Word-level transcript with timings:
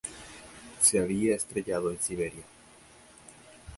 Se 0.81 0.97
había 0.97 1.35
estrellado 1.35 1.91
en 1.91 2.01
Siberia. 2.01 2.41